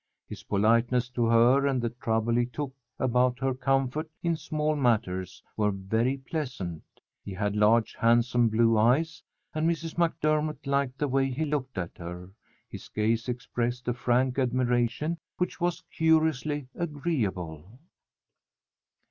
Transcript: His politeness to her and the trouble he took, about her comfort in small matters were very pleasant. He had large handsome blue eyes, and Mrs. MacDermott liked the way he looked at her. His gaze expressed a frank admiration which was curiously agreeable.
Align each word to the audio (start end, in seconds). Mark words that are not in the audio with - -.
His 0.27 0.41
politeness 0.41 1.09
to 1.09 1.25
her 1.27 1.67
and 1.67 1.79
the 1.79 1.91
trouble 1.91 2.33
he 2.33 2.47
took, 2.47 2.73
about 2.97 3.37
her 3.37 3.53
comfort 3.53 4.09
in 4.23 4.35
small 4.35 4.75
matters 4.75 5.43
were 5.55 5.69
very 5.69 6.17
pleasant. 6.17 6.81
He 7.23 7.33
had 7.33 7.55
large 7.55 7.93
handsome 7.93 8.49
blue 8.49 8.79
eyes, 8.79 9.21
and 9.53 9.69
Mrs. 9.69 9.99
MacDermott 9.99 10.65
liked 10.65 10.97
the 10.97 11.07
way 11.07 11.29
he 11.29 11.45
looked 11.45 11.77
at 11.77 11.99
her. 11.99 12.31
His 12.67 12.89
gaze 12.89 13.29
expressed 13.29 13.87
a 13.87 13.93
frank 13.93 14.39
admiration 14.39 15.19
which 15.37 15.61
was 15.61 15.83
curiously 15.91 16.67
agreeable. 16.73 17.77